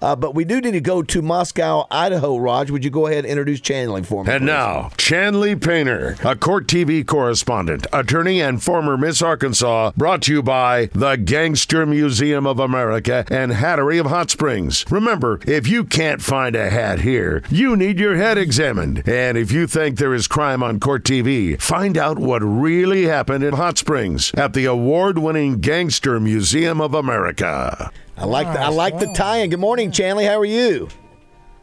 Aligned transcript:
Uh, 0.00 0.16
but 0.16 0.34
we 0.34 0.44
do 0.44 0.60
need 0.60 0.72
to 0.72 0.80
go 0.80 1.02
to 1.02 1.20
Moscow, 1.20 1.86
Idaho. 1.90 2.36
Raj, 2.36 2.70
would 2.70 2.84
you 2.84 2.90
go 2.90 3.06
ahead 3.06 3.24
and 3.24 3.30
introduce 3.30 3.60
Chanley 3.60 4.04
for 4.04 4.24
me? 4.24 4.32
And 4.32 4.42
please? 4.42 4.46
now, 4.46 4.90
Chanley 4.96 5.60
Painter, 5.60 6.16
a 6.24 6.36
court 6.36 6.66
TV 6.66 7.06
correspondent, 7.06 7.86
attorney, 7.92 8.40
and 8.40 8.62
former 8.62 8.96
Miss 8.96 9.20
Arkansas, 9.20 9.92
brought 9.96 10.22
to 10.22 10.32
you 10.32 10.42
by 10.42 10.86
the 10.92 11.16
Gangster 11.16 11.84
Museum 11.86 12.46
of 12.46 12.58
America 12.60 13.24
and 13.30 13.52
Hattery 13.52 13.98
of 13.98 14.06
Hot 14.06 14.30
Springs. 14.30 14.84
Remember, 14.90 15.40
if 15.46 15.66
you 15.66 15.84
can't 15.84 16.22
find 16.22 16.54
a 16.54 16.70
hat 16.70 17.00
here, 17.00 17.42
you 17.50 17.76
need 17.76 17.98
your 17.98 18.16
head 18.16 18.38
examined. 18.38 19.06
And 19.08 19.36
if 19.36 19.52
you 19.52 19.66
think 19.66 19.98
there 19.98 20.14
is 20.14 20.28
crime 20.28 20.62
on 20.62 20.80
court 20.80 21.04
TV, 21.04 21.60
find 21.60 21.98
out 21.98 22.18
what 22.18 22.40
really 22.42 23.04
happened 23.04 23.44
in 23.44 23.54
Hot 23.54 23.76
Springs 23.76 24.32
at 24.34 24.52
the 24.54 24.64
award 24.66 25.18
winning 25.18 25.58
Gangster 25.60 26.20
Museum 26.20 26.80
of 26.80 26.94
America. 26.94 27.90
I 28.20 28.24
like 28.26 28.52
the, 28.52 28.60
I 28.60 28.68
like 28.68 28.98
the 28.98 29.06
tie-in. 29.14 29.48
Good 29.48 29.60
morning, 29.60 29.90
Chanley. 29.90 30.26
How 30.26 30.38
are 30.38 30.44
you? 30.44 30.88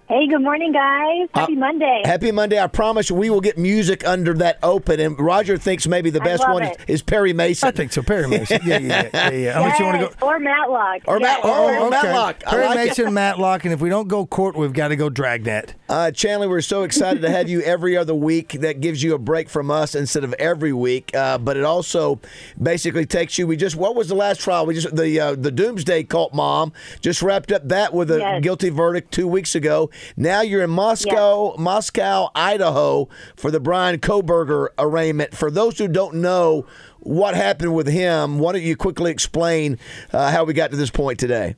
Hey, 0.09 0.25
good 0.29 0.41
morning, 0.41 0.71
guys. 0.71 1.27
Happy 1.33 1.51
Uh, 1.53 1.59
Monday. 1.59 2.01
Happy 2.05 2.31
Monday. 2.31 2.57
I 2.57 2.67
promise 2.67 3.11
we 3.11 3.29
will 3.29 3.41
get 3.41 3.57
music 3.57 4.07
under 4.07 4.33
that 4.35 4.57
open. 4.63 5.01
And 5.01 5.19
Roger 5.19 5.57
thinks 5.57 5.85
maybe 5.85 6.09
the 6.09 6.21
best 6.21 6.47
one 6.47 6.63
is, 6.63 6.69
it. 6.71 6.77
is 6.87 7.01
Perry 7.01 7.33
Mason. 7.33 7.67
I 7.67 7.71
think 7.71 7.91
so. 7.91 8.01
Perry 8.01 8.25
Mason. 8.25 8.61
Yeah, 8.63 8.77
yeah, 8.77 9.09
yeah. 9.13 9.29
yeah, 9.29 9.29
yeah. 9.31 9.53
How 9.53 9.63
much 9.67 9.79
you 9.79 9.85
want 9.85 9.99
to 9.99 10.07
go? 10.17 10.25
Or 10.25 10.39
Matlock. 10.39 11.01
Or 11.07 11.19
Yes. 11.19 11.43
Matt- 11.43 11.45
or- 11.51 11.77
or 11.77 11.89
Matlock. 11.89 12.41
I 12.47 12.51
Perry 12.51 12.65
like 12.67 12.77
it. 12.77 12.85
Mason, 12.87 13.13
Matlock, 13.13 13.65
and 13.65 13.73
if 13.73 13.81
we 13.81 13.89
don't 13.89 14.07
go 14.07 14.25
court, 14.25 14.55
we've 14.55 14.71
got 14.71 14.87
to 14.89 14.95
go 14.95 15.09
Dragnet. 15.09 15.73
Uh, 15.89 16.11
Chandler, 16.11 16.47
we're 16.47 16.61
so 16.61 16.83
excited 16.83 17.21
to 17.21 17.29
have 17.29 17.49
you 17.49 17.59
every 17.63 17.97
other 17.97 18.15
week. 18.15 18.53
That 18.61 18.79
gives 18.79 19.03
you 19.03 19.13
a 19.13 19.17
break 19.17 19.49
from 19.49 19.69
us 19.69 19.93
instead 19.93 20.23
of 20.23 20.31
every 20.39 20.71
week. 20.71 21.13
Uh, 21.13 21.37
but 21.37 21.57
it 21.57 21.65
also 21.65 22.21
basically 22.61 23.05
takes 23.05 23.37
you. 23.37 23.45
We 23.45 23.57
just 23.57 23.75
what 23.75 23.93
was 23.93 24.07
the 24.07 24.15
last 24.15 24.39
trial? 24.39 24.65
We 24.65 24.73
just 24.73 24.95
the 24.95 25.19
uh, 25.19 25.35
the 25.35 25.51
Doomsday 25.51 26.03
Cult 26.05 26.33
mom 26.33 26.71
just 27.01 27.21
wrapped 27.21 27.51
up 27.51 27.67
that 27.67 27.93
with 27.93 28.09
a 28.09 28.19
Yes. 28.19 28.41
guilty 28.41 28.69
verdict 28.69 29.11
two 29.11 29.27
weeks 29.27 29.53
ago. 29.53 29.89
Now 30.15 30.41
you're 30.41 30.63
in 30.63 30.69
Moscow, 30.69 31.55
Moscow, 31.57 32.29
Idaho 32.35 33.09
for 33.35 33.51
the 33.51 33.59
Bryan 33.59 33.99
Kohberger 33.99 34.69
arraignment. 34.77 35.35
For 35.35 35.51
those 35.51 35.77
who 35.77 35.87
don't 35.87 36.15
know 36.15 36.65
what 36.99 37.35
happened 37.35 37.73
with 37.73 37.87
him, 37.87 38.39
why 38.39 38.53
don't 38.53 38.61
you 38.61 38.75
quickly 38.75 39.11
explain 39.11 39.77
uh, 40.11 40.31
how 40.31 40.43
we 40.43 40.53
got 40.53 40.71
to 40.71 40.77
this 40.77 40.91
point 40.91 41.19
today? 41.19 41.55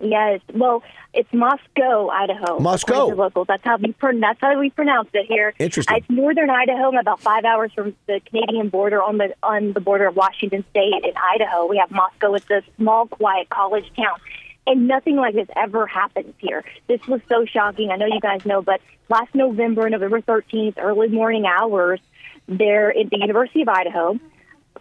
Yes. 0.00 0.40
Well, 0.52 0.82
it's 1.14 1.32
Moscow, 1.32 2.08
Idaho. 2.08 2.58
Moscow. 2.58 3.06
locals. 3.06 3.46
That's 3.46 3.62
how 3.62 3.76
we 3.76 3.92
pron- 3.92 4.18
that's 4.18 4.40
how 4.40 4.58
we 4.58 4.70
pronounce 4.70 5.08
it 5.12 5.26
here. 5.26 5.54
Interesting. 5.58 5.96
It's 5.98 6.10
northern 6.10 6.50
Idaho, 6.50 6.96
about 6.98 7.20
five 7.20 7.44
hours 7.44 7.70
from 7.72 7.94
the 8.06 8.20
Canadian 8.26 8.68
border, 8.68 9.00
on 9.02 9.18
the 9.18 9.34
on 9.42 9.74
the 9.74 9.80
border 9.80 10.08
of 10.08 10.16
Washington 10.16 10.64
State 10.70 11.04
and 11.04 11.12
Idaho. 11.34 11.66
We 11.66 11.76
have 11.78 11.90
Moscow. 11.90 12.34
It's 12.34 12.50
a 12.50 12.62
small, 12.78 13.06
quiet 13.06 13.48
college 13.48 13.84
town. 13.94 14.18
And 14.66 14.86
nothing 14.86 15.16
like 15.16 15.34
this 15.34 15.48
ever 15.56 15.86
happens 15.86 16.34
here. 16.38 16.64
This 16.86 17.00
was 17.08 17.20
so 17.28 17.44
shocking. 17.44 17.90
I 17.90 17.96
know 17.96 18.06
you 18.06 18.20
guys 18.20 18.46
know, 18.46 18.62
but 18.62 18.80
last 19.08 19.34
November, 19.34 19.90
November 19.90 20.20
13th, 20.20 20.74
early 20.78 21.08
morning 21.08 21.46
hours, 21.46 22.00
there 22.46 22.96
at 22.96 23.10
the 23.10 23.18
University 23.18 23.62
of 23.62 23.68
Idaho, 23.68 24.18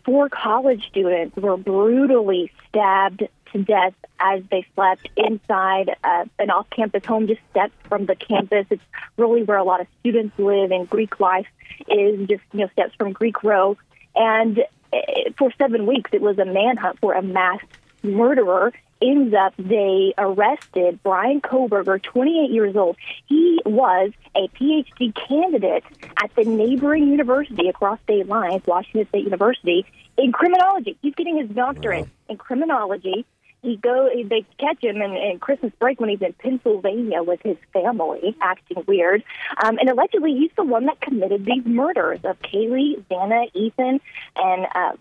four 0.06 0.30
college 0.30 0.88
students 0.88 1.36
were 1.36 1.58
brutally 1.58 2.52
stabbed 2.70 3.28
to 3.52 3.64
death 3.64 3.94
as 4.20 4.44
they 4.50 4.66
slept 4.76 5.10
inside 5.18 5.96
uh, 6.04 6.26
an 6.40 6.50
off-campus 6.50 7.06
home 7.06 7.28
just 7.28 7.42
steps 7.52 7.74
from 7.88 8.06
the 8.06 8.16
campus. 8.16 8.66
It's 8.70 8.84
really 9.18 9.44
where 9.44 9.58
a 9.58 9.64
lot 9.64 9.82
of 9.82 9.88
students 10.00 10.38
live, 10.38 10.72
and 10.72 10.90
Greek 10.90 11.20
life 11.20 11.48
is 11.88 12.28
just 12.28 12.44
you 12.54 12.62
know 12.62 12.68
steps 12.74 12.94
from 12.98 13.14
Greek 13.14 13.44
Row. 13.44 13.78
And 14.16 14.60
uh, 14.94 14.98
for 15.38 15.52
seven 15.58 15.86
weeks, 15.86 16.12
it 16.14 16.22
was 16.22 16.38
a 16.38 16.46
manhunt 16.46 17.00
for 17.00 17.14
a 17.14 17.22
mass 17.22 17.60
murderer. 18.04 18.74
Ends 19.02 19.34
up 19.34 19.54
they 19.58 20.14
arrested 20.18 21.02
Bryan 21.02 21.42
Kohberger, 21.42 22.02
28 22.02 22.52
years 22.52 22.76
old. 22.76 22.98
He 23.28 23.60
was 23.66 24.12
a 24.36 24.48
PhD 24.50 25.14
candidate 25.16 25.84
at 26.22 26.34
the 26.36 26.44
neighboring 26.44 27.08
university 27.08 27.68
across 27.68 28.00
state 28.02 28.28
lines, 28.28 28.62
Washington 28.66 29.08
State 29.10 29.24
University, 29.24 29.86
in 30.18 30.32
criminology. 30.32 30.98
He's 31.02 31.16
getting 31.16 31.38
his 31.38 31.50
doctorate 31.50 32.08
in 32.30 32.38
criminology. 32.38 33.26
He 33.62 33.78
go 33.78 34.10
they 34.14 34.46
catch 34.58 34.84
him 34.84 35.02
in, 35.02 35.16
in 35.16 35.40
Christmas 35.40 35.72
break 35.80 36.00
when 36.00 36.10
he's 36.10 36.22
in 36.22 36.34
Pennsylvania 36.34 37.22
with 37.22 37.42
his 37.44 37.58
family, 37.74 38.36
acting 38.42 38.84
weird. 38.88 39.24
Um, 39.64 39.78
and 39.78 39.90
allegedly, 39.90 40.34
he's 40.34 40.52
the 40.56 40.64
one 40.64 40.86
that 40.88 41.00
committed 41.00 41.46
these 41.46 41.66
murders 41.66 42.20
of 42.24 42.40
Kaylee, 42.42 43.04
Vanna, 43.08 43.46
Ethan, 43.54 44.00
and 44.36 44.68
uh, 44.74 44.94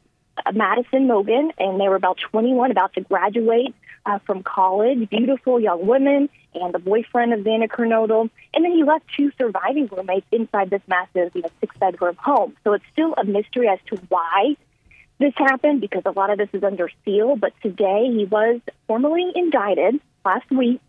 Madison 0.53 1.09
Mogen, 1.09 1.51
and 1.59 1.81
they 1.81 1.89
were 1.89 1.97
about 1.97 2.19
21, 2.19 2.71
about 2.71 2.93
to 2.95 3.01
graduate 3.01 3.75
uh, 4.07 4.19
from 4.21 4.43
college. 4.43 5.09
Beautiful 5.11 5.61
young 5.61 5.87
women, 5.87 6.29
and 6.55 6.75
the 6.75 6.79
boyfriend 6.79 7.33
of 7.33 7.41
Vanna 7.41 7.69
Kernodle. 7.69 8.31
And 8.55 8.65
then 8.65 8.73
he 8.73 8.83
left 8.83 9.05
two 9.17 9.31
surviving 9.39 9.89
roommates 9.91 10.27
inside 10.33 10.71
this 10.71 10.83
massive, 10.89 11.33
you 11.35 11.43
know, 11.43 11.51
six-bedroom 11.61 12.17
home. 12.17 12.57
So 12.65 12.73
it's 12.73 12.85
still 12.93 13.15
a 13.17 13.25
mystery 13.25 13.69
as 13.69 13.79
to 13.87 13.97
why 14.09 14.57
this 15.19 15.35
happened, 15.37 15.81
because 15.81 16.03
a 16.07 16.13
lot 16.13 16.31
of 16.31 16.39
this 16.39 16.49
is 16.53 16.65
under 16.65 16.91
seal. 17.05 17.37
But 17.37 17.53
today 17.63 18.11
he 18.11 18.25
was 18.25 18.61
formally 18.87 19.31
indicted 19.35 20.01
last 20.25 20.51
week 20.51 20.81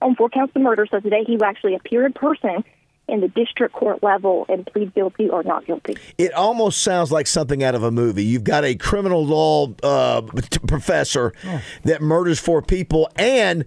on 0.00 0.14
four 0.14 0.28
counts 0.28 0.54
of 0.54 0.62
murder. 0.62 0.86
So 0.90 1.00
today 1.00 1.24
he 1.26 1.38
actually 1.42 1.74
appear 1.74 2.04
in 2.04 2.12
person 2.12 2.64
in 3.12 3.20
the 3.20 3.28
district 3.28 3.74
court 3.74 4.02
level 4.02 4.46
and 4.48 4.66
plead 4.66 4.94
guilty 4.94 5.28
or 5.28 5.42
not 5.42 5.66
guilty. 5.66 5.96
It 6.18 6.32
almost 6.32 6.82
sounds 6.82 7.12
like 7.12 7.26
something 7.26 7.62
out 7.62 7.74
of 7.74 7.82
a 7.82 7.90
movie. 7.90 8.24
You've 8.24 8.42
got 8.44 8.64
a 8.64 8.74
criminal 8.74 9.24
law 9.24 9.68
uh, 9.82 10.22
t- 10.22 10.58
professor 10.66 11.32
that 11.84 12.00
murders 12.02 12.40
four 12.40 12.62
people, 12.62 13.08
and 13.16 13.64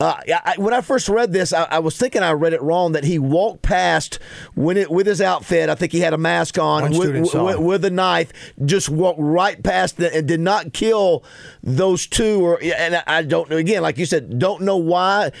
uh, 0.00 0.14
I, 0.28 0.54
when 0.58 0.72
I 0.72 0.80
first 0.80 1.08
read 1.08 1.32
this, 1.32 1.52
I, 1.52 1.64
I 1.64 1.78
was 1.80 1.96
thinking 1.98 2.22
I 2.22 2.32
read 2.32 2.52
it 2.52 2.62
wrong. 2.62 2.92
That 2.92 3.04
he 3.04 3.18
walked 3.18 3.62
past 3.62 4.18
when 4.54 4.76
it 4.76 4.90
with 4.90 5.06
his 5.06 5.20
outfit. 5.20 5.68
I 5.68 5.74
think 5.74 5.90
he 5.92 6.00
had 6.00 6.12
a 6.12 6.18
mask 6.18 6.58
on 6.58 6.82
with, 6.98 7.08
with, 7.56 7.58
with 7.58 7.84
a 7.84 7.90
knife. 7.90 8.32
Just 8.64 8.88
walked 8.88 9.18
right 9.20 9.60
past 9.62 9.98
it 9.98 10.14
and 10.14 10.28
did 10.28 10.40
not 10.40 10.72
kill 10.72 11.24
those 11.62 12.06
two. 12.06 12.40
Or 12.44 12.62
and 12.62 12.94
I- 12.96 13.02
I 13.06 13.22
don't 13.22 13.48
know. 13.50 13.56
Again, 13.56 13.82
like 13.82 13.98
you 13.98 14.06
said, 14.06 14.38
don't 14.38 14.60
know 14.62 14.76
why. 14.76 15.32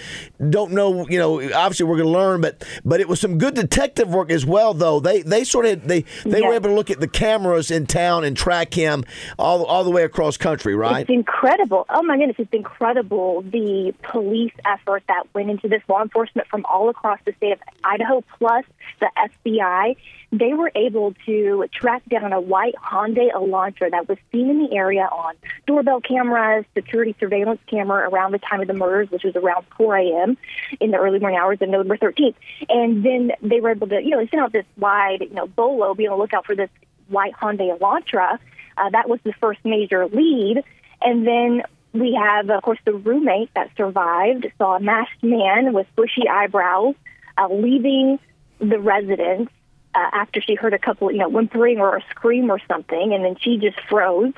Don't 0.50 0.72
know. 0.72 1.06
You 1.08 1.18
know, 1.18 1.40
obviously 1.54 1.86
we're 1.86 1.96
going 1.98 2.08
to 2.08 2.12
learn, 2.18 2.40
but 2.40 2.64
but 2.84 3.00
it 3.00 3.08
was 3.08 3.20
some 3.20 3.36
good 3.38 3.43
detective 3.50 4.08
work 4.08 4.30
as 4.30 4.44
well. 4.46 4.74
Though 4.74 5.00
they 5.00 5.22
they 5.22 5.44
sort 5.44 5.66
of 5.66 5.86
they 5.86 6.04
they 6.24 6.42
were 6.42 6.54
able 6.54 6.70
to 6.70 6.74
look 6.74 6.90
at 6.90 7.00
the 7.00 7.08
cameras 7.08 7.70
in 7.70 7.86
town 7.86 8.24
and 8.24 8.36
track 8.36 8.74
him 8.74 9.04
all 9.38 9.64
all 9.64 9.84
the 9.84 9.90
way 9.90 10.02
across 10.02 10.36
country. 10.36 10.74
Right. 10.74 11.02
It's 11.02 11.10
incredible. 11.10 11.86
Oh 11.88 12.02
my 12.02 12.16
goodness, 12.18 12.36
it's 12.38 12.52
incredible 12.52 13.42
the 13.42 13.94
police 14.02 14.52
effort 14.64 15.02
that 15.08 15.24
went 15.34 15.50
into 15.50 15.68
this. 15.68 15.82
Law 15.88 16.02
enforcement 16.02 16.48
from 16.48 16.64
all 16.64 16.88
across 16.88 17.18
the 17.24 17.32
state 17.36 17.52
of 17.52 17.58
Idaho, 17.82 18.22
plus 18.38 18.64
the 19.00 19.10
FBI, 19.46 19.96
they 20.38 20.54
were 20.54 20.70
able 20.74 21.14
to 21.26 21.66
track 21.72 22.02
down 22.08 22.32
a 22.32 22.40
white 22.40 22.74
Hyundai 22.76 23.32
Elantra 23.32 23.90
that 23.90 24.08
was 24.08 24.18
seen 24.32 24.50
in 24.50 24.58
the 24.66 24.76
area 24.76 25.02
on 25.02 25.34
doorbell 25.66 26.00
cameras, 26.00 26.64
security 26.74 27.14
surveillance 27.20 27.60
camera 27.66 28.08
around 28.08 28.32
the 28.32 28.38
time 28.38 28.60
of 28.60 28.66
the 28.66 28.74
murders, 28.74 29.10
which 29.10 29.24
was 29.24 29.36
around 29.36 29.66
4 29.76 29.96
a.m. 29.96 30.36
in 30.80 30.90
the 30.90 30.96
early 30.96 31.18
morning 31.18 31.38
hours 31.38 31.58
of 31.60 31.68
November 31.68 31.96
13th. 31.96 32.34
And 32.68 33.04
then 33.04 33.32
they 33.42 33.60
were 33.60 33.70
able 33.70 33.88
to, 33.88 34.02
you 34.02 34.10
know, 34.10 34.18
they 34.18 34.28
sent 34.28 34.42
out 34.42 34.52
this 34.52 34.66
wide, 34.76 35.20
you 35.20 35.34
know, 35.34 35.46
bolo, 35.46 35.94
be 35.94 36.06
on 36.06 36.16
the 36.16 36.22
lookout 36.22 36.46
for 36.46 36.56
this 36.56 36.70
white 37.08 37.34
Hyundai 37.34 37.76
Elantra. 37.78 38.38
Uh, 38.76 38.90
that 38.90 39.08
was 39.08 39.20
the 39.24 39.32
first 39.34 39.60
major 39.64 40.06
lead. 40.06 40.64
And 41.00 41.26
then 41.26 41.62
we 41.92 42.18
have, 42.20 42.50
of 42.50 42.62
course, 42.62 42.80
the 42.84 42.94
roommate 42.94 43.50
that 43.54 43.70
survived 43.76 44.46
saw 44.58 44.76
a 44.76 44.80
masked 44.80 45.22
man 45.22 45.72
with 45.72 45.86
bushy 45.94 46.28
eyebrows 46.28 46.94
uh, 47.38 47.48
leaving 47.50 48.18
the 48.58 48.78
residence 48.78 49.50
uh, 49.94 50.10
after 50.12 50.40
she 50.40 50.54
heard 50.54 50.74
a 50.74 50.78
couple, 50.78 51.10
you 51.12 51.18
know, 51.18 51.28
whimpering 51.28 51.78
or 51.78 51.96
a 51.96 52.02
scream 52.10 52.50
or 52.50 52.58
something, 52.68 53.12
and 53.12 53.24
then 53.24 53.36
she 53.40 53.58
just 53.58 53.80
froze 53.88 54.32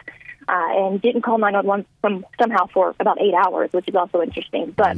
uh, 0.49 0.69
and 0.71 1.01
didn't 1.01 1.23
call 1.23 1.39
911 1.39 1.87
from 2.01 2.27
somehow 2.39 2.67
for 2.67 2.95
about 3.01 3.21
eight 3.21 3.35
hours, 3.35 3.73
which 3.73 3.89
is 3.89 3.95
also 3.95 4.23
interesting. 4.23 4.73
But 4.77 4.97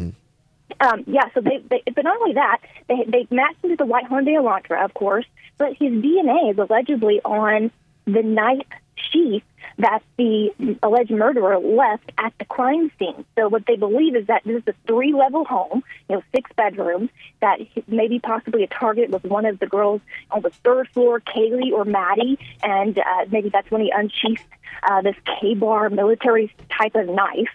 um, 0.81 1.05
yeah, 1.07 1.31
so 1.35 1.41
they, 1.41 1.59
they, 1.69 1.83
but 1.95 2.05
not 2.05 2.17
only 2.21 2.35
that, 2.35 2.59
they 2.89 3.05
they 3.07 3.27
matched 3.31 3.65
him 3.65 3.71
to 3.71 3.77
the 3.77 3.87
white 3.87 4.05
Hyundai 4.05 4.37
Elantra, 4.37 4.85
of 4.85 4.95
course, 4.95 5.27
but 5.57 5.71
his 5.71 5.93
DNA 5.93 6.53
is 6.53 6.59
allegedly 6.59 7.21
on 7.25 7.71
the 8.05 8.23
knife 8.23 8.67
sheath 9.11 9.43
that 9.79 10.03
the 10.17 10.51
alleged 10.83 11.11
murderer 11.11 11.59
left 11.59 12.11
at 12.19 12.33
the 12.39 12.45
crime 12.45 12.91
scene. 12.99 13.25
So 13.37 13.49
what 13.49 13.65
they 13.67 13.77
believe 13.77 14.17
is 14.17 14.27
that 14.27 14.43
this 14.45 14.57
is 14.57 14.63
a 14.67 14.75
three-level 14.87 15.45
home, 15.45 15.85
you 16.09 16.17
know, 16.17 16.23
six 16.35 16.51
bedrooms, 16.57 17.11
that 17.41 17.61
maybe 17.87 18.19
possibly 18.19 18.65
a 18.65 18.67
target 18.67 19.11
was 19.11 19.23
one 19.23 19.47
of 19.47 19.61
the 19.61 19.67
girls 19.67 20.01
on 20.33 20.43
the 20.43 20.51
third 20.51 20.89
floor, 20.89 21.21
Kaylee 21.21 21.73
or 21.73 21.85
Maddie, 21.85 22.39
and 22.63 22.99
uh, 22.99 23.27
maybe 23.31 23.51
that's 23.51 23.71
when 23.71 23.83
he 23.83 23.93
unsheathed 23.95 24.43
uh, 24.83 25.03
this 25.03 25.17
KA-BAR 25.25 25.91
military 25.91 26.53
type 26.71 26.95
of 26.95 27.07
knife 27.07 27.49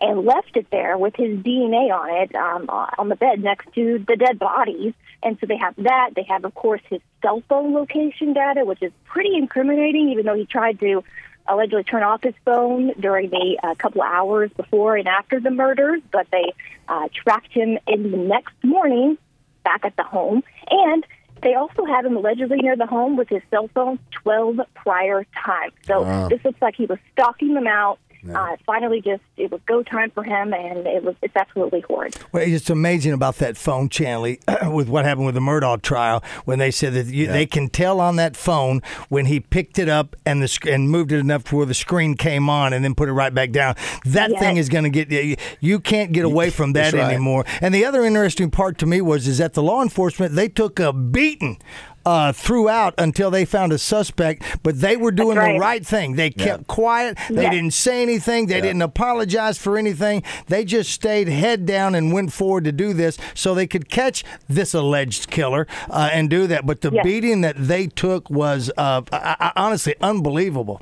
and 0.00 0.24
left 0.24 0.56
it 0.56 0.66
there 0.70 0.98
with 0.98 1.14
his 1.16 1.38
DNA 1.38 1.92
on 1.92 2.10
it 2.22 2.34
um, 2.34 2.68
on 2.68 3.08
the 3.08 3.16
bed 3.16 3.42
next 3.42 3.72
to 3.74 4.04
the 4.06 4.16
dead 4.16 4.38
bodies. 4.38 4.94
And 5.22 5.36
so 5.40 5.46
they 5.46 5.56
have 5.56 5.74
that. 5.78 6.10
They 6.14 6.22
have, 6.28 6.44
of 6.44 6.54
course, 6.54 6.80
his 6.88 7.00
cell 7.22 7.42
phone 7.48 7.74
location 7.74 8.32
data, 8.32 8.64
which 8.64 8.82
is 8.82 8.92
pretty 9.04 9.34
incriminating, 9.36 10.10
even 10.10 10.26
though 10.26 10.34
he 10.36 10.46
tried 10.46 10.78
to 10.80 11.02
allegedly 11.46 11.82
turn 11.82 12.02
off 12.02 12.22
his 12.22 12.34
phone 12.44 12.92
during 13.00 13.30
the 13.30 13.58
uh, 13.62 13.74
couple 13.74 14.02
of 14.02 14.08
hours 14.08 14.50
before 14.56 14.96
and 14.96 15.08
after 15.08 15.40
the 15.40 15.50
murders. 15.50 16.02
But 16.12 16.28
they 16.30 16.52
uh, 16.88 17.08
tracked 17.14 17.52
him 17.52 17.78
in 17.86 18.10
the 18.10 18.16
next 18.18 18.54
morning 18.62 19.18
back 19.64 19.84
at 19.84 19.96
the 19.96 20.04
home. 20.04 20.44
And 20.70 21.04
they 21.42 21.54
also 21.54 21.84
had 21.84 22.04
him 22.04 22.16
allegedly 22.16 22.58
near 22.58 22.76
the 22.76 22.86
home 22.86 23.16
with 23.16 23.28
his 23.28 23.42
cell 23.50 23.68
phone 23.74 23.98
12 24.22 24.60
prior 24.74 25.24
times. 25.44 25.72
So 25.86 26.02
Wow. 26.02 26.28
this 26.28 26.44
looks 26.44 26.60
like 26.60 26.74
he 26.76 26.86
was 26.86 26.98
stalking 27.12 27.54
them 27.54 27.66
out. 27.66 27.98
Uh, 28.34 28.56
finally, 28.66 29.00
just 29.00 29.22
it 29.36 29.50
was 29.50 29.60
go 29.66 29.82
time 29.82 30.10
for 30.10 30.22
him, 30.24 30.52
and 30.52 30.86
it 30.86 31.04
was 31.04 31.14
it's 31.22 31.36
absolutely 31.36 31.80
horrid. 31.82 32.16
Well, 32.32 32.42
it's 32.46 32.68
amazing 32.70 33.12
about 33.12 33.36
that 33.36 33.56
phone, 33.56 33.88
Chanley, 33.88 34.40
with 34.72 34.88
what 34.88 35.04
happened 35.04 35.26
with 35.26 35.34
the 35.34 35.40
Murdaugh 35.40 35.80
trial 35.82 36.22
when 36.44 36.58
they 36.58 36.70
said 36.70 36.94
that 36.94 37.06
you, 37.06 37.26
they 37.26 37.46
can 37.46 37.68
tell 37.68 38.00
on 38.00 38.16
that 38.16 38.36
phone 38.36 38.82
when 39.08 39.26
he 39.26 39.40
picked 39.40 39.78
it 39.78 39.88
up 39.88 40.16
and 40.26 40.42
the 40.42 40.58
and 40.70 40.90
moved 40.90 41.12
it 41.12 41.18
enough 41.18 41.44
to 41.44 41.56
where 41.56 41.66
the 41.66 41.74
screen 41.74 42.16
came 42.16 42.48
on 42.50 42.72
and 42.72 42.84
then 42.84 42.94
put 42.94 43.08
it 43.08 43.12
right 43.12 43.32
back 43.34 43.50
down. 43.52 43.74
That 44.04 44.30
Yes. 44.30 44.40
thing 44.40 44.56
is 44.56 44.68
going 44.68 44.84
to 44.84 44.90
get 44.90 45.10
you. 45.10 45.36
You 45.60 45.80
can't 45.80 46.12
get 46.12 46.24
away 46.24 46.50
from 46.50 46.72
that 46.74 46.92
right. 46.92 47.12
anymore. 47.12 47.44
And 47.60 47.74
the 47.74 47.84
other 47.84 48.04
interesting 48.04 48.50
part 48.50 48.78
to 48.78 48.86
me 48.86 49.00
was 49.00 49.26
is 49.28 49.38
that 49.38 49.54
the 49.54 49.62
law 49.62 49.82
enforcement 49.82 50.34
they 50.34 50.48
took 50.48 50.78
a 50.80 50.92
beating. 50.92 51.60
Uh, 52.08 52.32
throughout 52.32 52.94
until 52.96 53.30
they 53.30 53.44
found 53.44 53.70
a 53.70 53.76
suspect, 53.76 54.42
but 54.62 54.80
they 54.80 54.96
were 54.96 55.10
doing 55.10 55.34
the 55.34 55.42
right. 55.42 55.60
right 55.60 55.86
thing. 55.86 56.14
They 56.14 56.30
kept 56.30 56.66
quiet. 56.66 57.18
They 57.28 57.42
Yeah. 57.42 57.50
didn't 57.50 57.74
say 57.74 58.00
anything. 58.00 58.46
They 58.46 58.62
didn't 58.62 58.80
apologize 58.80 59.58
for 59.58 59.76
anything. 59.76 60.22
They 60.46 60.64
just 60.64 60.90
stayed 60.90 61.28
head 61.28 61.66
down 61.66 61.94
and 61.94 62.10
went 62.10 62.32
forward 62.32 62.64
to 62.64 62.72
do 62.72 62.94
this 62.94 63.18
so 63.34 63.54
they 63.54 63.66
could 63.66 63.90
catch 63.90 64.24
this 64.48 64.72
alleged 64.72 65.28
killer 65.28 65.66
uh, 65.90 66.08
and 66.10 66.30
do 66.30 66.46
that. 66.46 66.64
But 66.64 66.80
the 66.80 66.90
Yes. 66.92 67.04
beating 67.04 67.42
that 67.42 67.56
they 67.58 67.88
took 67.88 68.30
was 68.30 68.70
uh, 68.78 69.02
I, 69.12 69.36
I, 69.38 69.52
honestly 69.54 69.94
unbelievable. 70.00 70.80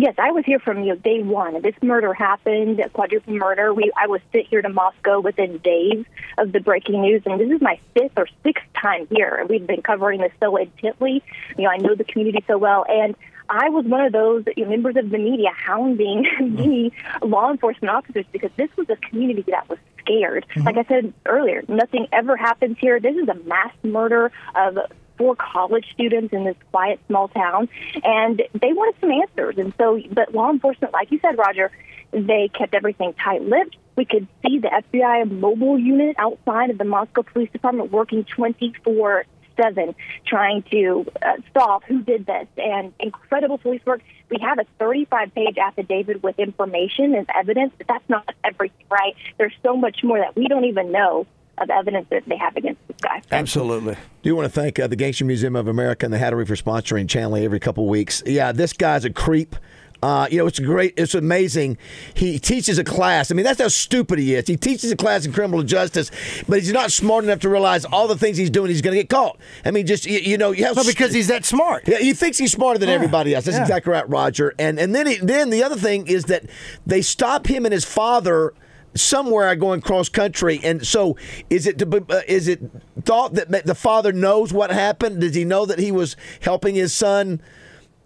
Yes, 0.00 0.14
I 0.16 0.30
was 0.30 0.44
here 0.44 0.60
from 0.60 0.84
you 0.84 0.94
know, 0.94 0.94
day 0.94 1.24
one. 1.24 1.60
This 1.60 1.74
murder 1.82 2.14
happened, 2.14 2.78
a 2.78 2.88
quadruple 2.88 3.34
murder. 3.34 3.74
We 3.74 3.90
I 3.96 4.06
was 4.06 4.20
sent 4.30 4.46
here 4.46 4.62
to 4.62 4.68
Moscow 4.68 5.18
within 5.18 5.58
days 5.58 6.04
of 6.38 6.52
the 6.52 6.60
breaking 6.60 7.02
news, 7.02 7.22
and 7.26 7.40
this 7.40 7.50
is 7.50 7.60
my 7.60 7.80
fifth 7.94 8.12
or 8.16 8.28
sixth 8.44 8.64
time 8.80 9.08
here. 9.10 9.44
We've 9.48 9.66
been 9.66 9.82
covering 9.82 10.20
this 10.20 10.30
so 10.38 10.56
intently. 10.56 11.20
You 11.56 11.64
know, 11.64 11.70
I 11.70 11.78
know 11.78 11.96
the 11.96 12.04
community 12.04 12.44
so 12.46 12.58
well, 12.58 12.84
and 12.88 13.16
I 13.50 13.70
was 13.70 13.86
one 13.86 14.02
of 14.02 14.12
those 14.12 14.44
you 14.56 14.64
know, 14.64 14.70
members 14.70 14.94
of 14.94 15.10
the 15.10 15.18
media 15.18 15.50
hounding 15.52 16.22
the 16.38 16.92
law 17.26 17.50
enforcement 17.50 17.90
officers 17.90 18.24
because 18.30 18.52
this 18.56 18.70
was 18.76 18.88
a 18.90 18.96
community 19.08 19.46
that 19.48 19.68
was 19.68 19.80
scared. 19.98 20.46
Mm-hmm. 20.50 20.62
Like 20.62 20.76
I 20.76 20.84
said 20.84 21.12
earlier, 21.26 21.64
nothing 21.66 22.06
ever 22.12 22.36
happens 22.36 22.76
here. 22.80 23.00
This 23.00 23.16
is 23.16 23.28
a 23.28 23.34
mass 23.48 23.74
murder 23.82 24.30
of 24.54 24.78
four 25.18 25.36
college 25.36 25.86
students 25.92 26.32
in 26.32 26.44
this 26.44 26.56
quiet 26.70 27.00
small 27.08 27.28
town, 27.28 27.68
and 28.02 28.42
they 28.54 28.72
wanted 28.72 28.98
some 29.00 29.10
answers. 29.10 29.58
And 29.58 29.74
so, 29.76 30.00
but 30.10 30.34
law 30.34 30.50
enforcement, 30.50 30.94
like 30.94 31.10
you 31.10 31.18
said, 31.20 31.36
Roger, 31.36 31.70
they 32.12 32.48
kept 32.52 32.74
everything 32.74 33.12
tight-lipped. 33.14 33.76
We 33.96 34.04
could 34.04 34.28
see 34.46 34.58
the 34.58 34.68
FBI 34.68 35.30
mobile 35.30 35.78
unit 35.78 36.16
outside 36.18 36.70
of 36.70 36.78
the 36.78 36.84
Moscow 36.84 37.22
Police 37.22 37.50
Department 37.50 37.90
working 37.90 38.24
24 38.24 39.24
seven 39.60 39.94
trying 40.24 40.62
to 40.70 41.04
uh, 41.20 41.32
solve 41.52 41.82
who 41.84 42.02
did 42.02 42.26
this 42.26 42.46
and 42.56 42.92
incredible 43.00 43.58
police 43.58 43.84
work. 43.84 44.00
We 44.30 44.38
have 44.40 44.58
a 44.58 44.64
35 44.78 45.34
page 45.34 45.58
affidavit 45.58 46.22
with 46.22 46.38
information 46.38 47.14
and 47.14 47.28
evidence, 47.34 47.72
but 47.76 47.88
that's 47.88 48.08
not 48.08 48.34
everything, 48.44 48.86
right? 48.90 49.14
There's 49.36 49.54
so 49.64 49.76
much 49.76 50.04
more 50.04 50.18
that 50.18 50.36
we 50.36 50.46
don't 50.46 50.66
even 50.66 50.92
know 50.92 51.26
of 51.60 51.70
evidence 51.70 52.06
that 52.10 52.22
they 52.26 52.36
have 52.36 52.56
against 52.56 52.80
this 52.88 52.96
guy. 53.00 53.22
Absolutely. 53.30 53.94
Do 53.94 54.28
you 54.28 54.36
want 54.36 54.46
to 54.46 54.60
thank 54.60 54.78
uh, 54.78 54.86
the 54.86 54.96
Gangster 54.96 55.24
Museum 55.24 55.56
of 55.56 55.68
America 55.68 56.06
and 56.06 56.12
the 56.12 56.18
Hattery 56.18 56.46
for 56.46 56.56
sponsoring 56.56 57.06
Chanley 57.06 57.44
every 57.44 57.60
couple 57.60 57.84
of 57.84 57.90
weeks? 57.90 58.22
Yeah, 58.26 58.52
this 58.52 58.72
guy's 58.72 59.04
a 59.04 59.10
creep. 59.10 59.56
Uh, 60.00 60.28
you 60.30 60.38
know, 60.38 60.46
it's 60.46 60.60
great. 60.60 60.94
It's 60.96 61.14
amazing. 61.14 61.76
He 62.14 62.38
teaches 62.38 62.78
a 62.78 62.84
class. 62.84 63.32
I 63.32 63.34
mean, 63.34 63.44
that's 63.44 63.60
how 63.60 63.66
stupid 63.66 64.20
he 64.20 64.34
is. 64.34 64.46
He 64.46 64.56
teaches 64.56 64.92
a 64.92 64.96
class 64.96 65.26
in 65.26 65.32
criminal 65.32 65.64
justice, 65.64 66.12
but 66.48 66.60
he's 66.60 66.72
not 66.72 66.92
smart 66.92 67.24
enough 67.24 67.40
to 67.40 67.48
realize 67.48 67.84
all 67.84 68.06
the 68.06 68.16
things 68.16 68.36
he's 68.36 68.50
doing. 68.50 68.68
He's 68.68 68.80
going 68.80 68.96
to 68.96 69.02
get 69.02 69.08
caught. 69.08 69.38
I 69.64 69.72
mean, 69.72 69.86
just 69.86 70.06
you, 70.06 70.20
you 70.20 70.38
know, 70.38 70.52
you 70.52 70.64
have 70.66 70.76
But 70.76 70.86
because 70.86 71.12
he's 71.12 71.26
that 71.28 71.44
smart. 71.44 71.88
yeah, 71.88 71.98
he 71.98 72.12
thinks 72.12 72.38
he's 72.38 72.52
smarter 72.52 72.78
than 72.78 72.90
everybody 72.90 73.34
else. 73.34 73.46
That's 73.46 73.56
yeah. 73.56 73.62
exactly 73.62 73.92
right, 73.92 74.08
Roger. 74.08 74.54
And 74.56 74.78
and 74.78 74.94
then 74.94 75.08
he, 75.08 75.16
then 75.16 75.50
the 75.50 75.64
other 75.64 75.76
thing 75.76 76.06
is 76.06 76.26
that 76.26 76.44
they 76.86 77.02
stop 77.02 77.48
him 77.48 77.64
and 77.64 77.72
his 77.72 77.84
father 77.84 78.54
somewhere 79.00 79.48
I 79.48 79.54
going 79.54 79.80
cross 79.80 80.08
country. 80.08 80.60
And 80.62 80.86
so 80.86 81.16
is 81.50 81.66
it 81.66 81.78
to, 81.78 82.04
uh, 82.10 82.20
is 82.26 82.48
it 82.48 82.60
thought 83.04 83.34
that 83.34 83.66
the 83.66 83.74
father 83.74 84.12
knows 84.12 84.52
what 84.52 84.70
happened? 84.70 85.20
Does 85.20 85.34
he 85.34 85.44
know 85.44 85.66
that 85.66 85.78
he 85.78 85.92
was 85.92 86.16
helping 86.40 86.74
his 86.74 86.92
son? 86.92 87.40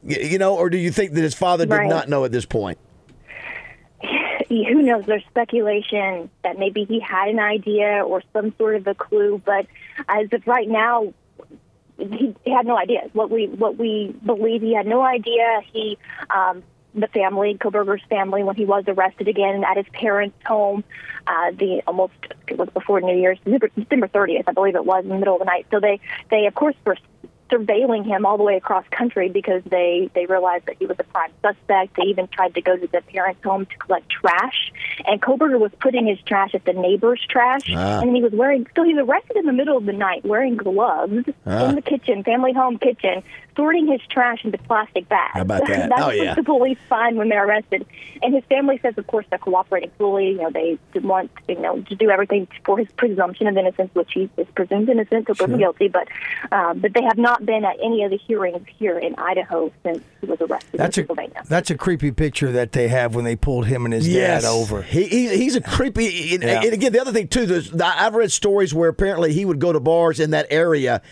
You 0.04 0.38
know, 0.38 0.56
or 0.56 0.68
do 0.68 0.78
you 0.78 0.90
think 0.90 1.12
that 1.12 1.22
his 1.22 1.34
father 1.34 1.64
did 1.64 1.74
Right. 1.74 1.88
not 1.88 2.08
know 2.08 2.24
at 2.24 2.32
this 2.32 2.44
point? 2.44 2.78
who 4.48 4.82
knows? 4.82 5.06
There's 5.06 5.24
speculation 5.30 6.28
that 6.44 6.58
maybe 6.58 6.84
he 6.84 7.00
had 7.00 7.28
an 7.28 7.38
idea 7.38 8.04
or 8.04 8.22
some 8.32 8.54
sort 8.58 8.76
of 8.76 8.86
a 8.86 8.94
clue, 8.94 9.40
but 9.44 9.66
as 10.08 10.28
of 10.32 10.46
right 10.46 10.68
now, 10.68 11.14
he, 11.98 12.34
he 12.44 12.50
had 12.50 12.66
no 12.66 12.76
idea. 12.76 13.08
What 13.12 13.30
we 13.30 13.46
what 13.46 13.76
we 13.76 14.14
believe 14.24 14.62
he 14.62 14.74
had 14.74 14.86
no 14.86 15.02
idea. 15.02 15.60
He 15.72 15.98
um, 16.30 16.62
the 16.94 17.06
family, 17.08 17.56
Kohberger's 17.58 18.02
family, 18.08 18.42
when 18.42 18.56
he 18.56 18.64
was 18.64 18.84
arrested 18.86 19.28
again 19.28 19.64
at 19.64 19.76
his 19.76 19.86
parents' 19.92 20.36
home, 20.46 20.84
uh, 21.26 21.50
the 21.52 21.82
almost 21.86 22.12
it 22.48 22.58
was 22.58 22.68
before 22.70 23.00
New 23.00 23.16
Year's, 23.16 23.38
December, 23.44 23.70
December 23.76 24.08
30th, 24.08 24.44
I 24.46 24.52
believe 24.52 24.74
it 24.74 24.84
was, 24.84 25.04
in 25.04 25.10
the 25.10 25.18
middle 25.18 25.34
of 25.34 25.40
the 25.40 25.46
night. 25.46 25.66
So 25.70 25.80
they 25.80 26.00
they 26.30 26.46
of 26.46 26.54
course 26.54 26.76
were 26.84 26.96
surveilling 27.52 28.04
him 28.06 28.24
all 28.24 28.36
the 28.38 28.42
way 28.42 28.56
across 28.56 28.84
country 28.90 29.28
because 29.28 29.62
they 29.64 30.10
they 30.14 30.26
realized 30.26 30.66
that 30.66 30.76
he 30.78 30.86
was 30.86 30.96
a 30.98 31.04
prime 31.04 31.30
suspect. 31.42 31.96
They 31.96 32.04
even 32.04 32.28
tried 32.28 32.54
to 32.54 32.62
go 32.62 32.76
to 32.76 32.86
the 32.86 33.02
parents' 33.02 33.42
home 33.44 33.66
to 33.66 33.76
collect 33.76 34.08
trash, 34.10 34.72
and 35.06 35.20
Kohberger 35.20 35.58
was 35.60 35.72
putting 35.80 36.06
his 36.06 36.18
trash 36.22 36.54
at 36.54 36.64
the 36.64 36.72
neighbor's 36.72 37.20
trash, 37.28 37.68
and 37.68 38.14
he 38.16 38.22
was 38.22 38.32
wearing. 38.32 38.66
So 38.74 38.84
he 38.84 38.94
was 38.94 39.06
arrested 39.06 39.36
in 39.36 39.46
the 39.46 39.52
middle 39.52 39.76
of 39.76 39.84
the 39.84 39.92
night 39.92 40.24
wearing 40.24 40.56
gloves 40.56 41.12
in 41.12 41.74
the 41.74 41.82
kitchen, 41.84 42.24
family 42.24 42.52
home 42.52 42.78
kitchen, 42.78 43.22
sorting 43.56 43.86
his 43.86 44.00
trash 44.08 44.44
into 44.44 44.58
plastic 44.58 45.08
bags. 45.08 45.32
How 45.34 45.42
about 45.42 45.66
that? 45.66 45.88
That's 45.90 46.02
Oh, 46.02 46.06
what 46.06 46.16
yeah. 46.16 46.34
the 46.34 46.42
police 46.42 46.78
find 46.88 47.16
when 47.16 47.28
they're 47.28 47.46
arrested. 47.46 47.86
And 48.22 48.34
his 48.34 48.44
family 48.44 48.78
says, 48.82 48.94
of 48.96 49.06
course, 49.06 49.26
they're 49.30 49.38
cooperating 49.38 49.90
fully. 49.98 50.30
You 50.30 50.36
know, 50.42 50.50
they 50.50 50.78
want 51.00 51.30
you 51.48 51.58
know 51.60 51.80
to 51.82 51.94
do 51.94 52.10
everything 52.10 52.48
for 52.64 52.78
his 52.78 52.88
presumption 52.96 53.46
of 53.46 53.56
innocence, 53.56 53.90
which 53.94 54.10
he 54.14 54.30
is 54.36 54.46
presumed 54.54 54.88
innocent, 54.88 55.26
so 55.26 55.34
proven 55.34 55.58
guilty. 55.58 55.88
But 55.88 56.08
um, 56.50 56.78
but 56.80 56.92
they 56.94 57.02
have 57.02 57.18
not 57.18 57.41
been 57.44 57.64
at 57.64 57.76
any 57.82 58.04
of 58.04 58.10
the 58.10 58.16
hearings 58.18 58.66
here 58.78 58.98
in 58.98 59.14
Idaho 59.16 59.72
since 59.84 60.02
he 60.20 60.26
was 60.26 60.40
arrested 60.40 60.78
That's 60.78 60.96
in 60.98 61.04
a 61.04 61.06
Pennsylvania. 61.06 61.42
that's 61.48 61.70
a 61.70 61.76
creepy 61.76 62.10
picture 62.12 62.52
that 62.52 62.72
they 62.72 62.88
have 62.88 63.14
when 63.14 63.24
they 63.24 63.36
pulled 63.36 63.66
him 63.66 63.84
and 63.84 63.92
his 63.94 64.06
dad 64.12 64.44
over. 64.44 64.82
He, 64.82 65.04
he 65.06 65.36
he's 65.36 65.56
a 65.56 65.60
creepy. 65.60 66.34
And, 66.34 66.42
Yeah. 66.42 66.62
and 66.62 66.72
again, 66.72 66.92
the 66.92 67.00
other 67.00 67.12
thing 67.12 67.28
too, 67.28 67.46
there's, 67.46 67.72
I've 67.80 68.14
read 68.14 68.32
stories 68.32 68.72
where 68.74 68.88
apparently 68.88 69.32
he 69.32 69.44
would 69.44 69.58
go 69.58 69.72
to 69.72 69.80
bars 69.80 70.20
in 70.20 70.30
that 70.30 70.46
area 70.50 71.02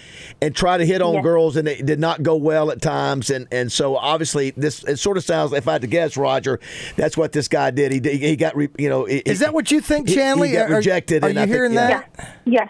and 0.40 0.54
try 0.54 0.78
to 0.78 0.84
hit 0.86 1.02
on 1.02 1.14
Yeah. 1.14 1.22
girls, 1.22 1.56
and 1.56 1.66
it 1.68 1.84
did 1.86 2.00
not 2.00 2.22
go 2.22 2.36
well 2.36 2.70
at 2.70 2.80
times. 2.80 3.30
And 3.30 3.46
and 3.52 3.70
so 3.72 3.96
obviously 3.96 4.50
this 4.52 4.84
it 4.84 4.98
sort 4.98 5.16
of 5.16 5.24
sounds. 5.24 5.52
If 5.52 5.66
I 5.68 5.72
had 5.72 5.80
to 5.82 5.86
guess, 5.88 6.16
Roger, 6.16 6.60
that's 6.96 7.16
what 7.16 7.32
this 7.32 7.48
guy 7.48 7.70
did. 7.70 7.92
He 7.92 8.18
he 8.18 8.36
got 8.36 8.56
re, 8.56 8.68
you 8.78 8.88
know. 8.88 9.04
he- 9.04 9.18
Is 9.18 9.40
that 9.40 9.52
what 9.54 9.70
you 9.70 9.80
think, 9.80 10.08
he- 10.08 10.14
he 10.14 10.20
got 10.52 10.70
Are- 10.70 10.76
rejected. 10.76 11.24
Are, 11.24 11.28
and 11.28 11.36
you 11.36 11.42
I 11.42 11.46
hearing 11.46 11.72
yeah. 11.72 12.02
that? 12.16 12.36
Yeah. 12.44 12.68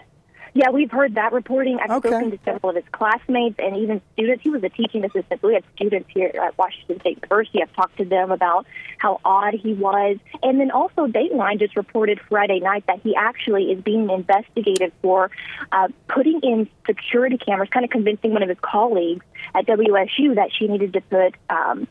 Yeah, 0.53 0.69
we've 0.69 0.91
heard 0.91 1.15
that 1.15 1.31
reporting. 1.31 1.79
I've 1.79 1.91
Okay. 1.91 2.09
spoken 2.09 2.31
to 2.31 2.39
several 2.43 2.71
of 2.71 2.75
his 2.75 2.85
classmates 2.91 3.55
and 3.57 3.77
even 3.77 4.01
students. 4.13 4.43
He 4.43 4.49
was 4.49 4.61
a 4.63 4.69
teaching 4.69 5.05
assistant. 5.05 5.41
We 5.41 5.53
had 5.53 5.63
students 5.75 6.09
here 6.13 6.31
at 6.41 6.57
Washington 6.57 6.99
State 6.99 7.19
University. 7.21 7.63
I've 7.63 7.73
talked 7.73 7.97
to 7.97 8.05
them 8.05 8.31
about 8.31 8.65
how 8.97 9.21
odd 9.23 9.53
he 9.53 9.73
was. 9.73 10.17
And 10.43 10.59
then 10.59 10.69
also 10.71 11.07
Dateline 11.07 11.59
just 11.59 11.77
reported 11.77 12.19
Friday 12.27 12.59
night 12.59 12.85
that 12.87 12.99
he 13.01 13.15
actually 13.15 13.71
is 13.71 13.81
being 13.81 14.09
investigated 14.09 14.91
for 15.01 15.31
uh, 15.71 15.87
putting 16.09 16.41
in 16.41 16.67
security 16.85 17.37
cameras, 17.37 17.69
kind 17.69 17.85
of 17.85 17.89
convincing 17.89 18.33
one 18.33 18.43
of 18.43 18.49
his 18.49 18.59
colleagues 18.61 19.25
at 19.55 19.65
WSU 19.65 20.35
that 20.35 20.49
she 20.51 20.67
needed 20.67 20.93
to 20.93 21.01
put 21.01 21.35
um, 21.49 21.87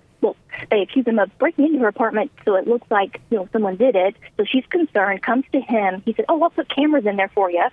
they 0.71 0.83
accuse 0.83 1.07
him 1.07 1.19
of 1.19 1.31
breaking 1.39 1.67
into 1.67 1.79
her 1.81 1.89
apartment, 1.89 2.31
so 2.45 2.57
it 2.57 2.67
looks 2.67 2.87
like 2.91 3.21
you 3.31 3.39
know 3.39 3.49
someone 3.53 3.77
did 3.77 3.97
it. 3.97 4.17
So 4.37 4.45
she's 4.45 4.65
concerned, 4.67 5.23
comes 5.23 5.45
to 5.53 5.61
him. 5.61 6.03
He 6.05 6.13
said, 6.15 6.27
"Oh, 6.29 6.43
I'll 6.43 6.51
put 6.51 6.69
cameras 6.69 7.07
in 7.07 7.17
there 7.17 7.31
for 7.35 7.51
you." 7.51 7.65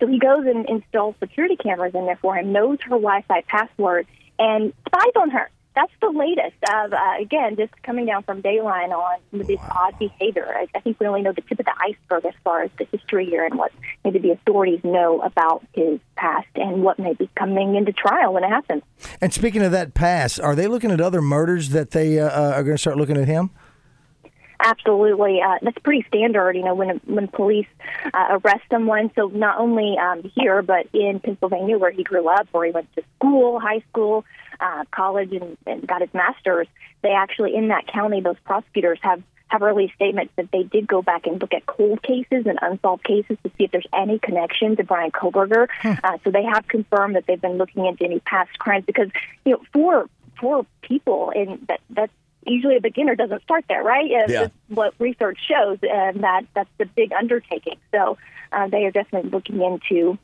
So 0.00 0.06
he 0.06 0.18
goes 0.18 0.46
and 0.46 0.68
installs 0.68 1.14
security 1.20 1.56
cameras 1.56 1.94
in 1.94 2.06
there 2.06 2.18
for 2.20 2.36
him, 2.36 2.52
knows 2.52 2.78
her 2.82 2.90
Wi-Fi 2.90 3.42
password, 3.42 4.06
and 4.38 4.72
spies 4.86 5.12
on 5.16 5.30
her. 5.30 5.50
That's 5.76 5.92
the 6.00 6.08
latest. 6.08 6.56
Of 6.68 6.92
uh, 6.92 7.20
again, 7.20 7.54
just 7.56 7.70
coming 7.82 8.06
down 8.06 8.22
from 8.22 8.42
Dateline 8.42 8.90
on 8.90 9.18
some 9.30 9.42
of 9.42 9.46
this 9.46 9.60
odd 9.70 9.96
behavior. 9.98 10.52
I, 10.56 10.66
I 10.74 10.80
think 10.80 10.98
we 10.98 11.06
only 11.06 11.22
know 11.22 11.32
the 11.32 11.42
tip 11.42 11.60
of 11.60 11.66
the 11.66 11.74
iceberg 11.78 12.24
as 12.24 12.34
far 12.42 12.62
as 12.62 12.70
the 12.78 12.86
history 12.90 13.26
here 13.26 13.44
and 13.44 13.58
what 13.58 13.72
maybe 14.02 14.18
the 14.18 14.30
authorities 14.30 14.80
know 14.82 15.20
about 15.20 15.64
his 15.74 16.00
past 16.16 16.48
and 16.54 16.82
what 16.82 16.98
may 16.98 17.12
be 17.12 17.28
coming 17.36 17.76
into 17.76 17.92
trial 17.92 18.32
when 18.32 18.42
it 18.42 18.48
happens. 18.48 18.82
And 19.20 19.32
speaking 19.34 19.62
of 19.62 19.70
that 19.72 19.92
past, 19.92 20.40
are 20.40 20.54
they 20.54 20.66
looking 20.66 20.90
at 20.90 21.00
other 21.00 21.20
murders 21.20 21.68
that 21.70 21.90
they 21.90 22.18
uh, 22.18 22.26
uh, 22.26 22.52
are 22.54 22.64
going 22.64 22.74
to 22.74 22.80
start 22.80 22.96
looking 22.96 23.18
at 23.18 23.28
him? 23.28 23.50
Absolutely, 24.58 25.40
uh, 25.42 25.58
that's 25.62 25.78
pretty 25.78 26.04
standard. 26.08 26.56
You 26.56 26.64
know, 26.64 26.74
when 26.74 27.00
when 27.04 27.28
police 27.28 27.66
uh, 28.12 28.38
arrest 28.42 28.62
someone, 28.70 29.10
so 29.14 29.28
not 29.28 29.58
only 29.58 29.96
um, 29.98 30.30
here 30.34 30.62
but 30.62 30.86
in 30.92 31.20
Pennsylvania, 31.20 31.78
where 31.78 31.90
he 31.90 32.02
grew 32.02 32.28
up, 32.28 32.48
where 32.52 32.66
he 32.66 32.72
went 32.72 32.92
to 32.94 33.02
school, 33.16 33.60
high 33.60 33.82
school, 33.90 34.24
uh, 34.60 34.84
college, 34.90 35.32
and, 35.32 35.56
and 35.66 35.86
got 35.86 36.00
his 36.00 36.12
master's, 36.14 36.66
they 37.02 37.10
actually 37.10 37.54
in 37.54 37.68
that 37.68 37.86
county, 37.86 38.20
those 38.20 38.38
prosecutors 38.44 38.98
have 39.02 39.22
have 39.48 39.62
released 39.62 39.94
statements 39.94 40.32
that 40.36 40.50
they 40.52 40.64
did 40.64 40.86
go 40.86 41.02
back 41.02 41.26
and 41.26 41.40
look 41.40 41.54
at 41.54 41.66
cold 41.66 42.02
cases 42.02 42.46
and 42.46 42.58
unsolved 42.62 43.04
cases 43.04 43.36
to 43.44 43.50
see 43.56 43.64
if 43.64 43.70
there's 43.70 43.86
any 43.94 44.18
connection 44.18 44.76
to 44.76 44.84
Bryan 44.84 45.12
Kohberger. 45.12 45.68
Hmm. 45.80 45.92
Uh, 46.02 46.18
so 46.24 46.30
they 46.30 46.42
have 46.42 46.66
confirmed 46.66 47.14
that 47.14 47.26
they've 47.26 47.40
been 47.40 47.56
looking 47.56 47.86
into 47.86 48.04
any 48.04 48.20
past 48.20 48.58
crimes 48.58 48.84
because 48.86 49.08
you 49.44 49.52
know 49.52 49.62
for 49.72 50.08
for 50.40 50.66
people 50.82 51.32
and 51.34 51.66
that 51.68 51.80
that's 51.90 52.12
usually 52.46 52.76
a 52.76 52.80
beginner 52.80 53.14
doesn't 53.14 53.42
start 53.42 53.64
there, 53.68 53.82
right? 53.82 54.10
Uh, 54.10 54.24
yeah. 54.28 54.48
what 54.68 54.94
research 54.98 55.38
shows, 55.46 55.78
and 55.82 56.22
that 56.22 56.42
that's 56.54 56.70
the 56.78 56.86
big 56.86 57.12
undertaking. 57.12 57.78
So 57.92 58.18
uh, 58.52 58.68
they 58.68 58.84
are 58.84 58.90
definitely 58.90 59.30
looking 59.30 59.60
into 59.62 60.18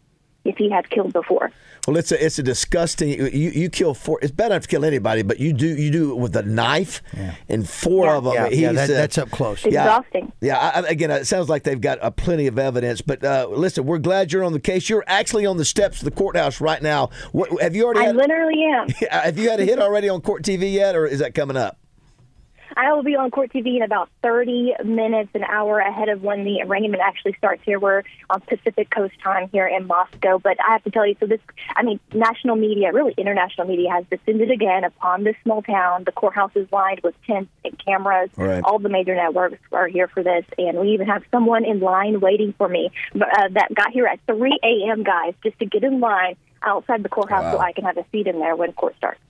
if 0.44 0.56
he 0.56 0.70
had 0.70 0.90
killed 0.90 1.12
before. 1.12 1.52
Well, 1.86 1.96
it's 1.96 2.12
a 2.12 2.24
it's 2.24 2.38
a 2.38 2.42
disgusting. 2.42 3.08
You 3.08 3.26
you 3.26 3.68
kill 3.68 3.94
four. 3.94 4.18
It's 4.22 4.30
bad 4.30 4.52
enough 4.52 4.62
to 4.62 4.68
kill 4.68 4.84
anybody, 4.84 5.22
but 5.22 5.40
you 5.40 5.52
do 5.52 5.66
you 5.66 5.90
do 5.90 6.12
it 6.12 6.16
with 6.16 6.36
a 6.36 6.42
knife, 6.42 7.02
yeah. 7.16 7.34
and 7.48 7.68
four 7.68 8.06
yeah. 8.06 8.16
of 8.16 8.24
them. 8.24 8.34
Yeah, 8.34 8.48
yeah 8.48 8.72
that, 8.72 8.90
uh, 8.90 8.92
that's 8.94 9.18
up 9.18 9.30
close. 9.30 9.64
Exhausting. 9.64 10.32
Yeah, 10.40 10.58
I, 10.58 10.80
again, 10.88 11.10
it 11.10 11.26
sounds 11.26 11.48
like 11.48 11.64
they've 11.64 11.80
got 11.80 11.98
a 12.00 12.10
plenty 12.10 12.46
of 12.46 12.58
evidence. 12.58 13.00
But 13.00 13.24
uh, 13.24 13.48
listen, 13.50 13.84
we're 13.84 13.98
glad 13.98 14.32
you're 14.32 14.44
on 14.44 14.52
the 14.52 14.60
case. 14.60 14.88
You're 14.88 15.04
actually 15.08 15.46
on 15.46 15.56
the 15.56 15.64
steps 15.64 15.98
of 15.98 16.04
the 16.04 16.12
courthouse 16.12 16.60
right 16.60 16.82
now. 16.82 17.10
What, 17.32 17.60
have 17.60 17.74
you 17.74 17.84
already? 17.84 18.00
I 18.00 18.04
had, 18.04 18.16
literally 18.16 18.62
am. 18.62 18.88
Have 19.10 19.38
you 19.38 19.50
had 19.50 19.60
a 19.60 19.64
hit 19.64 19.78
already 19.78 20.08
on 20.08 20.20
Court 20.20 20.42
TV 20.42 20.72
yet, 20.72 20.94
or 20.94 21.06
is 21.06 21.18
that 21.18 21.34
coming 21.34 21.56
up? 21.56 21.78
I 22.76 22.92
will 22.92 23.02
be 23.02 23.16
on 23.16 23.30
Court 23.30 23.52
TV 23.52 23.76
in 23.76 23.82
about 23.82 24.08
30 24.22 24.74
minutes, 24.84 25.30
an 25.34 25.44
hour 25.44 25.78
ahead 25.78 26.08
of 26.08 26.22
when 26.22 26.44
the 26.44 26.62
arraignment 26.62 27.02
actually 27.04 27.34
starts 27.34 27.62
here. 27.64 27.78
We're 27.78 28.02
on 28.30 28.40
Pacific 28.40 28.90
Coast 28.90 29.14
time 29.22 29.48
here 29.52 29.66
in 29.66 29.86
Moscow. 29.86 30.38
But 30.38 30.56
I 30.60 30.72
have 30.72 30.84
to 30.84 30.90
tell 30.90 31.06
you, 31.06 31.16
so 31.20 31.26
this, 31.26 31.40
I 31.76 31.82
mean, 31.82 32.00
national 32.12 32.56
media, 32.56 32.92
really 32.92 33.14
international 33.16 33.66
media, 33.66 33.90
has 33.90 34.04
descended 34.10 34.50
again 34.50 34.84
upon 34.84 35.24
this 35.24 35.36
small 35.42 35.62
town. 35.62 36.04
The 36.04 36.12
courthouse 36.12 36.52
is 36.54 36.70
lined 36.72 37.00
with 37.02 37.14
tents 37.26 37.50
and 37.64 37.78
cameras. 37.84 38.30
Right. 38.36 38.62
All 38.64 38.78
the 38.78 38.88
major 38.88 39.14
networks 39.14 39.58
are 39.72 39.88
here 39.88 40.08
for 40.08 40.22
this. 40.22 40.44
And 40.58 40.78
we 40.78 40.90
even 40.92 41.06
have 41.08 41.24
someone 41.30 41.64
in 41.64 41.80
line 41.80 42.20
waiting 42.20 42.54
for 42.56 42.68
me 42.68 42.90
uh, 43.14 43.48
that 43.50 43.74
got 43.74 43.90
here 43.90 44.06
at 44.06 44.20
3 44.26 44.58
a.m., 44.62 45.02
guys, 45.02 45.34
just 45.42 45.58
to 45.58 45.66
get 45.66 45.84
in 45.84 46.00
line 46.00 46.36
outside 46.64 47.02
the 47.02 47.08
courthouse 47.08 47.44
wow. 47.44 47.52
so 47.52 47.58
I 47.58 47.72
can 47.72 47.84
have 47.84 47.96
a 47.96 48.04
seat 48.12 48.26
in 48.26 48.38
there 48.38 48.56
when 48.56 48.72
court 48.72 48.96
starts. 48.96 49.20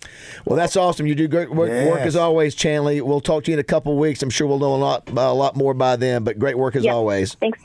Well, 0.45 0.57
that's 0.57 0.77
awesome. 0.77 1.07
You 1.07 1.15
do 1.15 1.29
great 1.29 1.51
work, 1.51 1.71
yes. 1.71 1.91
work 1.91 2.01
as 2.01 2.17
always, 2.17 2.55
Chanley. 2.55 3.01
We'll 3.03 3.21
talk 3.21 3.45
to 3.45 3.51
you 3.51 3.57
in 3.57 3.61
a 3.61 3.65
couple 3.65 3.97
weeks. 3.97 4.23
I'm 4.23 4.31
sure 4.31 4.47
we'll 4.47 4.59
know 4.59 4.75
a 4.75 4.77
lot, 4.77 5.09
a 5.09 5.33
lot 5.33 5.57
more 5.57 5.75
by 5.75 5.97
then. 5.97 6.25
But 6.25 6.39
great 6.39 6.59
work 6.59 6.77
as 6.77 6.85
yep. 6.85 6.95
always. 6.95 7.35
Thanks. 7.35 7.62